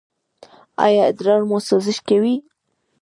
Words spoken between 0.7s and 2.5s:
ایا ادرار مو سوزش کوي؟